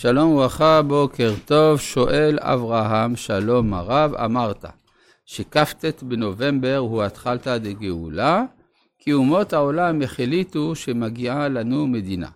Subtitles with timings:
[0.00, 4.64] שלום וברכה, בוקר טוב, שואל אברהם, שלום הרב, אמרת
[5.24, 8.44] שכ"ט בנובמבר הוא התחלתא דגאולה,
[8.98, 12.28] כי אומות העולם החליטו שמגיעה לנו מדינה.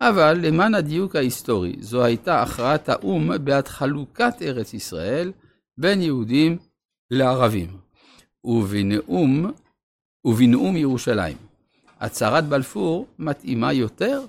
[0.00, 5.32] אבל למען הדיוק ההיסטורי, זו הייתה הכרעת האו"ם בעד חלוקת ארץ ישראל
[5.78, 6.56] בין יהודים
[7.10, 7.76] לערבים.
[8.44, 9.50] ובנאום,
[10.24, 11.36] ובנאום ירושלים.
[12.00, 14.20] הצהרת בלפור מתאימה יותר?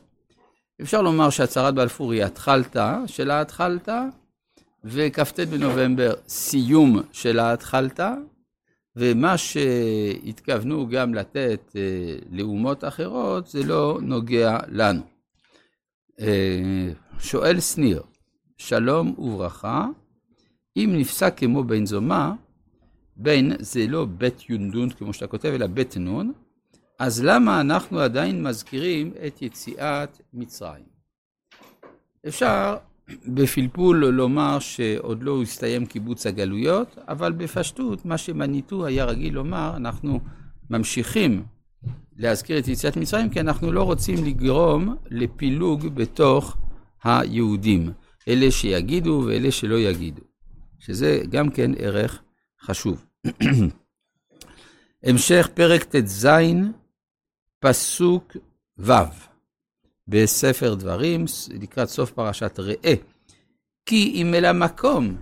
[0.81, 4.03] אפשר לומר שהצהרת בלפור היא התחלתא של ההתחלתא,
[4.83, 8.13] וכ"ט בנובמבר סיום של ההתחלתא,
[8.95, 15.01] ומה שהתכוונו גם לתת אה, לאומות אחרות, זה לא נוגע לנו.
[16.19, 18.01] אה, שואל שניר,
[18.57, 19.87] שלום וברכה,
[20.77, 22.33] אם נפסק כמו בן זומה,
[23.15, 26.31] בן זה לא בית יונדון כמו שאתה כותב, אלא בית נון,
[27.01, 30.83] אז למה אנחנו עדיין מזכירים את יציאת מצרים?
[32.27, 32.77] אפשר
[33.27, 40.19] בפלפול לומר שעוד לא הסתיים קיבוץ הגלויות, אבל בפשטות מה שמניטו היה רגיל לומר, אנחנו
[40.69, 41.43] ממשיכים
[42.17, 46.57] להזכיר את יציאת מצרים, כי אנחנו לא רוצים לגרום לפילוג בתוך
[47.03, 47.91] היהודים,
[48.27, 50.21] אלה שיגידו ואלה שלא יגידו,
[50.79, 52.21] שזה גם כן ערך
[52.61, 53.05] חשוב.
[55.03, 56.27] המשך פרק ט"ז,
[57.61, 58.37] פסוק
[58.77, 58.91] ו'
[60.07, 61.25] בספר דברים,
[61.61, 62.93] לקראת סוף פרשת ראה.
[63.85, 65.17] כי אם אל המקום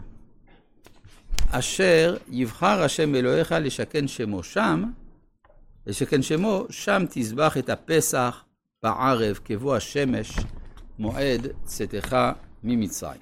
[1.52, 4.84] אשר יבחר השם אלוהיך לשכן שמו שם,
[5.88, 8.44] לשכן שמו, שם תזבח את הפסח
[8.84, 10.32] בערב, כבוא השמש,
[11.00, 12.18] מועד צאתך
[12.64, 13.22] ממצרים.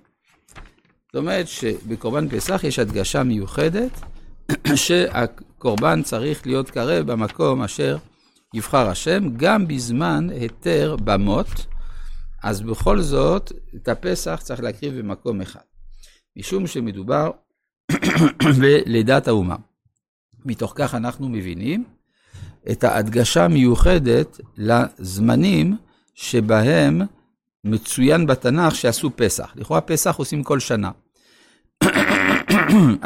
[1.05, 3.91] זאת אומרת שבקורבן פסח יש הדגשה מיוחדת
[4.75, 7.97] שהקורבן צריך להיות קרב במקום אשר
[8.53, 11.65] יבחר השם, גם בזמן היתר במות,
[12.43, 15.59] אז בכל זאת, את הפסח צריך להקריב במקום אחד.
[16.37, 17.31] משום שמדובר
[18.59, 19.55] בלידת האומה.
[20.45, 21.83] מתוך כך אנחנו מבינים
[22.71, 25.77] את ההדגשה המיוחדת לזמנים
[26.13, 27.01] שבהם
[27.63, 29.53] מצוין בתנ"ך שעשו פסח.
[29.55, 30.91] לכאורה פסח עושים כל שנה.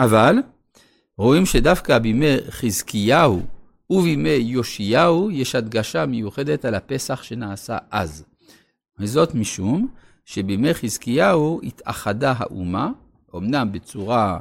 [0.06, 0.36] אבל
[1.18, 3.42] רואים שדווקא בימי חזקיהו
[3.92, 8.26] ובימי יאשיהו יש הדגשה מיוחדת על הפסח שנעשה אז.
[9.00, 9.88] וזאת משום
[10.26, 12.92] שבימי חזקיהו התאחדה האומה,
[13.36, 14.40] אמנם בצורה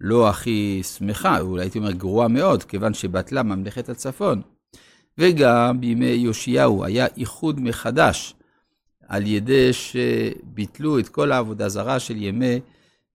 [0.00, 4.42] לא הכי שמחה, אולי הייתי אומר גרועה מאוד, כיוון שבטלה ממלכת הצפון,
[5.18, 8.34] וגם בימי יאשיהו היה איחוד מחדש
[9.08, 12.60] על ידי שביטלו את כל העבודה זרה של ימי,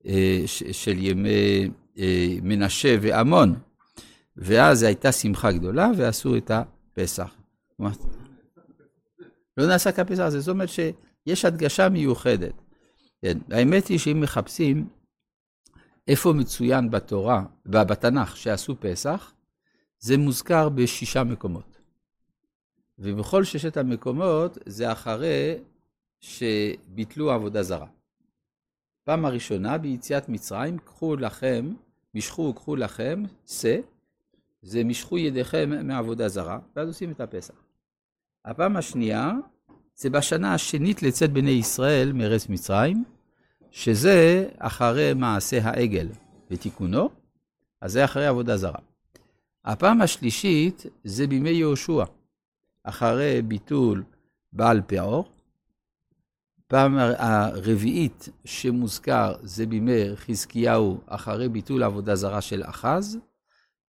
[0.05, 1.69] אה, של ימי
[1.99, 3.55] אה, מנשה ועמון,
[4.41, 7.35] ואז הייתה שמחה גדולה ועשו את הפסח.
[9.57, 12.53] לא נעשה כפסח, זאת אומרת שיש הדגשה מיוחדת.
[13.21, 14.87] כן, האמת היא שאם מחפשים
[16.07, 19.33] איפה מצוין בתורה, בתנ"ך, שעשו פסח,
[19.99, 21.77] זה מוזכר בשישה מקומות.
[22.99, 25.57] ובכל ששת המקומות זה אחרי
[26.19, 27.87] שביטלו עבודה זרה.
[29.03, 31.73] פעם הראשונה ביציאת מצרים, קחו לכם,
[32.15, 33.77] משכו וקחו לכם, שא,
[34.61, 37.53] זה משכו ידיכם מעבודה זרה, ואז עושים את הפסח.
[38.45, 39.31] הפעם השנייה,
[39.95, 43.03] זה בשנה השנית לצאת בני ישראל מארץ מצרים,
[43.71, 46.07] שזה אחרי מעשה העגל
[46.51, 47.09] ותיקונו,
[47.81, 48.79] אז זה אחרי עבודה זרה.
[49.65, 52.03] הפעם השלישית זה בימי יהושע,
[52.83, 54.03] אחרי ביטול
[54.53, 55.25] בעל פאור.
[56.67, 63.17] פעם הרביעית שמוזכר זה בימי חזקיהו, אחרי ביטול עבודה זרה של אחז.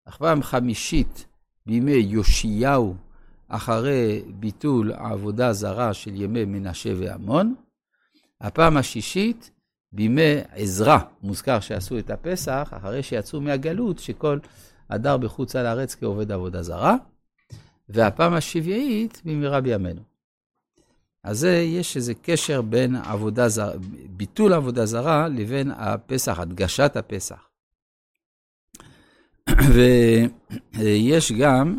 [0.10, 1.26] הפעם חמישית
[1.66, 2.96] בימי יאשיהו,
[3.48, 7.56] אחרי ביטול העבודה זרה של ימי מנשה ועמון.
[8.42, 9.52] הפעם השישית
[9.92, 14.40] בימי עזרא, מוזכר שעשו את הפסח, אחרי שיצאו מהגלות, שכל
[14.90, 16.96] הדר בחוץ על הארץ כעובד עבודה זרה.
[17.90, 20.02] והפעם השביעית במהרה בימינו.
[21.24, 23.72] אז זה, יש איזה קשר בין עבודה זרה,
[24.10, 27.49] ביטול עבודה זרה לבין הפסח, הדגשת הפסח.
[30.74, 31.78] ויש גם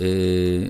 [0.00, 0.66] אה,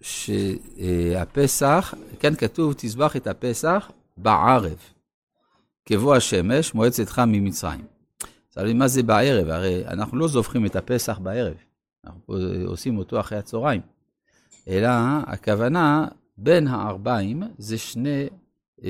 [0.00, 4.78] שהפסח, כן כתוב, תזבח את הפסח בערב,
[5.86, 7.84] כבוא השמש, מועד צאתך ממצרים.
[8.56, 9.48] אז מה זה בערב?
[9.48, 11.54] הרי אנחנו לא זובחים את הפסח בערב.
[12.06, 12.34] אנחנו
[12.66, 13.80] עושים אותו אחרי הצהריים.
[14.68, 14.88] אלא
[15.26, 16.08] הכוונה
[16.38, 18.26] בין הערביים זה שני,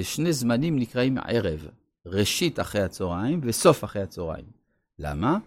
[0.03, 1.67] שני זמנים נקראים ערב,
[2.07, 4.45] ראשית אחרי הצהריים וסוף אחרי הצהריים.
[4.99, 5.39] למה?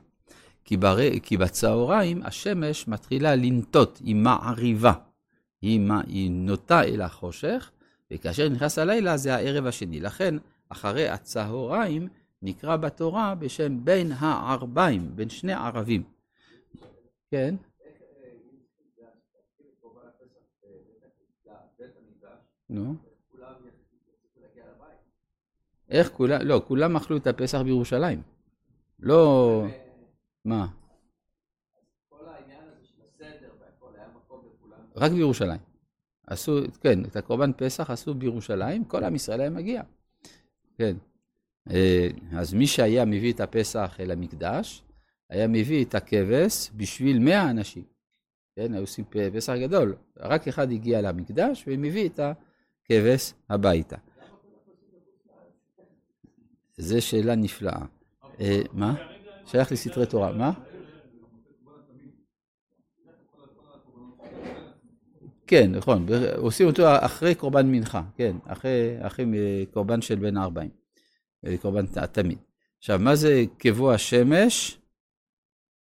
[0.66, 1.20] כי, בר...
[1.20, 4.94] כי בצהריים השמש מתחילה לנטות, היא מעריבה.
[5.62, 7.72] היא, היא נוטה אל החושך,
[8.12, 10.00] וכאשר נכנס הלילה זה הערב השני.
[10.00, 10.36] לכן
[10.70, 12.08] אחרי הצהריים,
[12.42, 16.04] נקרא בתורה בשם בין הערביים, בין שני ערבים.
[17.32, 17.56] כן?
[22.70, 22.96] נו.
[25.90, 28.22] איך כולם, לא, כולם אכלו את הפסח בירושלים.
[29.00, 29.66] לא,
[30.46, 30.68] מה?
[34.96, 35.60] רק בירושלים.
[36.28, 39.82] עשו, כן, את הקורבן פסח עשו בירושלים, כל עם ישראל היה מגיע.
[40.78, 40.98] כן.
[41.70, 42.08] אה,
[42.38, 44.84] אז מי שהיה מביא את הפסח אל המקדש,
[45.30, 47.84] היה מביא את הכבש בשביל מאה אנשים.
[48.56, 49.96] כן, היו עושים פסח גדול.
[50.18, 53.98] רק אחד הגיע למקדש ומביא את הכבש הביתה.
[56.78, 57.86] זו שאלה נפלאה.
[58.40, 59.11] אה, מה?
[59.52, 60.32] שייך לסתרי תורה.
[60.32, 60.52] מה?
[65.48, 66.06] כן, נכון,
[66.38, 69.26] עושים אותו אחרי קורבן מנחה, כן, אחרי, אחרי
[69.74, 70.70] קורבן של בן ארבעים,
[71.46, 72.38] אה, קורבן תמיד.
[72.78, 74.78] עכשיו, מה זה כבוא השמש?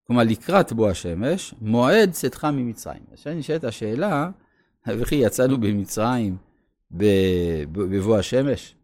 [0.03, 3.03] כלומר, לקראת בוא השמש, מועד צאתך ממצרים.
[3.11, 4.29] עכשיו נשאלת השאלה,
[4.87, 6.37] וכי יצאנו במצרים
[6.91, 8.75] בבוא השמש?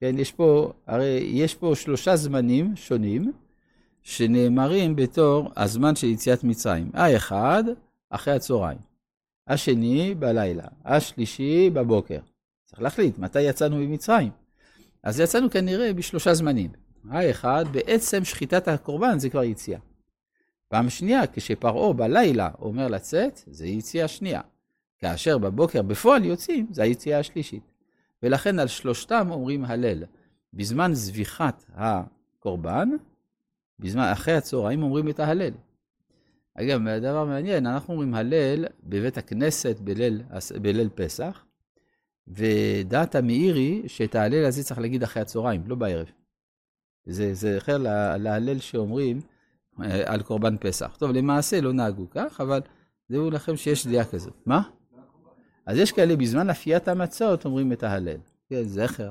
[0.00, 3.32] כן, יש פה, הרי יש פה שלושה זמנים שונים
[4.08, 6.90] שנאמרים בתור הזמן של יציאת מצרים.
[6.94, 7.64] האחד,
[8.10, 8.78] אחרי הצהריים.
[9.46, 10.64] השני, בלילה.
[10.84, 12.18] השלישי, בבוקר.
[12.64, 14.30] צריך להחליט מתי יצאנו ממצרים.
[15.02, 16.70] אז יצאנו כנראה בשלושה זמנים.
[17.10, 19.78] האחד, בעצם שחיטת הקורבן זה כבר יציאה.
[20.68, 24.40] פעם שנייה, כשפרעה בלילה אומר לצאת, זה יציאה שנייה.
[24.98, 27.62] כאשר בבוקר בפועל יוצאים, זה היציאה השלישית.
[28.22, 30.04] ולכן על שלושתם אומרים הלל.
[30.54, 32.88] בזמן זביחת הקורבן,
[33.80, 35.52] בזמן, אחרי הצהריים אומרים את ההלל.
[36.54, 40.22] אגב, דבר מעניין, אנחנו אומרים הלל בבית הכנסת בליל,
[40.62, 41.44] בליל פסח,
[42.28, 46.06] ודעת המאירי שאת ההלל הזה צריך להגיד אחרי הצהריים, לא בערב.
[47.06, 47.78] זה, זה אחר
[48.18, 49.20] להלל שאומרים
[49.82, 50.96] אה, על קורבן פסח.
[50.98, 52.60] טוב, למעשה לא נהגו כך, אבל
[53.10, 54.34] דעו לכם שיש דעה כזאת.
[54.46, 54.62] מה?
[55.66, 58.16] אז יש כאלה, בזמן אפיית המצות אומרים את ההלל.
[58.50, 59.10] כן, זכר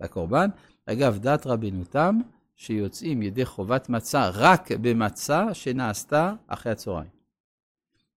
[0.00, 0.48] לקורבן.
[0.86, 2.18] אגב, דת רבנו תם,
[2.56, 7.10] שיוצאים ידי חובת מצה רק במצה שנעשתה אחרי הצהריים.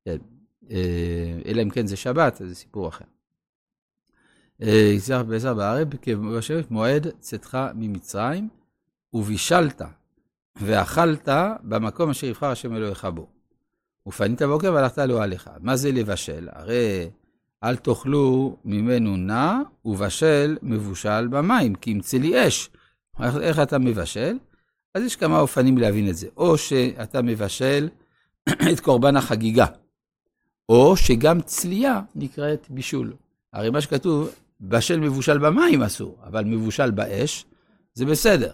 [0.05, 0.17] כן,
[0.71, 3.05] אה, אלא אם כן זה שבת, זה סיפור אחר.
[4.95, 5.87] יצלח בעזר בערב,
[6.37, 8.49] בשבט מועד צאתך ממצרים,
[9.13, 9.81] ובישלת
[10.55, 11.29] ואכלת
[11.63, 13.27] במקום אשר יבחר השם אלוהיך בו.
[14.07, 15.49] ופנית בוקר והלכת לאוהליך.
[15.59, 16.47] מה זה לבשל?
[16.51, 17.09] הרי
[17.63, 22.69] אל תאכלו ממנו נע, ובשל מבושל במים, כי ימצא לי אש.
[23.23, 24.37] איך, איך אתה מבשל?
[24.93, 26.27] אז יש כמה אופנים להבין את זה.
[26.37, 27.89] או שאתה מבשל
[28.71, 29.65] את קורבן החגיגה,
[30.69, 33.13] או שגם צלייה נקראת בישול.
[33.53, 34.29] הרי מה שכתוב,
[34.61, 37.45] בשל מבושל במים אסור, אבל מבושל באש,
[37.93, 38.51] זה בסדר.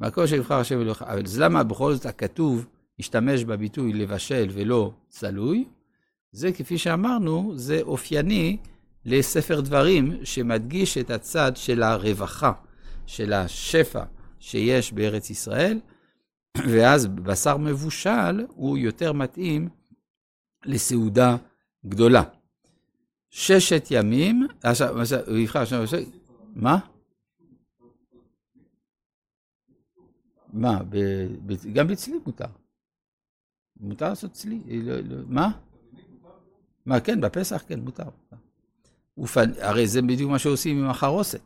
[0.00, 1.02] מקום שיבחר השם אלוהיך.
[1.02, 2.66] אבל אז למה בכל זאת הכתוב
[2.98, 5.64] השתמש בביטוי לבשל ולא צלוי?
[6.32, 8.56] זה כפי שאמרנו, זה אופייני
[9.04, 12.52] לספר דברים שמדגיש את הצד של הרווחה,
[13.10, 14.04] של השפע
[14.38, 15.80] שיש בארץ ישראל,
[16.56, 19.68] ואז בשר מבושל הוא יותר מתאים
[20.64, 21.36] לסעודה
[21.86, 22.22] גדולה.
[23.30, 25.64] ששת ימים, עכשיו, הוא יבחר,
[26.54, 26.78] מה?
[30.52, 30.78] מה,
[31.72, 32.44] גם בצלי מותר.
[33.80, 35.50] מותר לעשות צלי, לא, לא, מה?
[36.86, 38.08] מה, כן, בפסח כן, מותר.
[39.60, 41.40] הרי זה בדיוק מה שעושים עם החרוסת,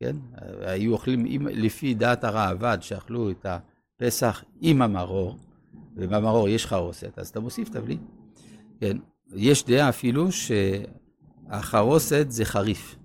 [0.00, 0.16] כן?
[0.60, 5.38] היו אוכלים, עם, לפי דעת הראב"ד, שאכלו את הפסח עם המרור,
[5.96, 8.06] ובמרור יש חרוסת, אז אתה מוסיף תבלין.
[8.80, 8.96] כן,
[9.34, 12.96] יש דעה אפילו שהחרוסת זה חריף.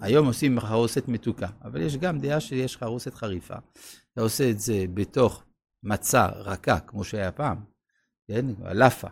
[0.00, 3.54] היום עושים חרוסת מתוקה, אבל יש גם דעה שיש חרוסת חריפה.
[4.12, 5.44] אתה עושה את זה בתוך
[5.82, 7.64] מצה רכה, כמו שהיה פעם,
[8.28, 8.46] כן?
[8.72, 9.08] לאפה.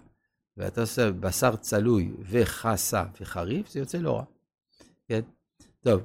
[0.57, 4.25] ואתה עושה בשר צלוי וחסה וחריף, זה יוצא לא רע.
[5.09, 5.21] כן?
[5.81, 6.01] טוב,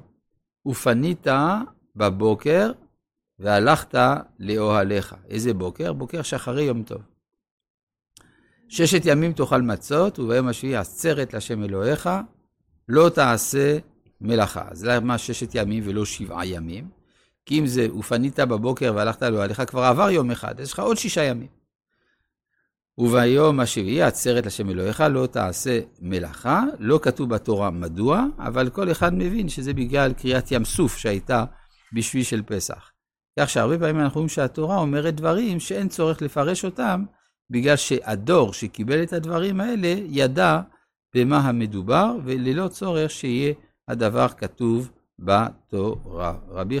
[0.66, 1.26] ופנית
[1.96, 2.72] בבוקר
[3.38, 3.94] והלכת
[4.38, 5.14] לאוהליך.
[5.28, 5.92] איזה בוקר?
[5.92, 7.02] בוקר שאחרי יום טוב.
[8.68, 12.10] ששת ימים תאכל מצות, וביום השביעי עצרת להשם אלוהיך,
[12.88, 13.78] לא תעשה
[14.20, 14.64] מלאכה.
[14.70, 16.88] אז למה ששת ימים ולא שבעה ימים?
[17.46, 21.24] כי אם זה, ופנית בבוקר והלכת לאוהליך, כבר עבר יום אחד, יש לך עוד שישה
[21.24, 21.55] ימים.
[22.98, 29.14] וביום השביעי עצרת לשם אלוהיך לא תעשה מלאכה, לא כתוב בתורה מדוע, אבל כל אחד
[29.14, 31.44] מבין שזה בגלל קריאת ים סוף שהייתה
[31.92, 32.90] בשביל של פסח.
[33.38, 37.04] כך שהרבה פעמים אנחנו רואים שהתורה אומרת דברים שאין צורך לפרש אותם,
[37.50, 40.60] בגלל שהדור שקיבל את הדברים האלה ידע
[41.14, 43.54] במה המדובר, וללא צורך שיהיה
[43.88, 46.34] הדבר כתוב בתורה.
[46.48, 46.80] רבי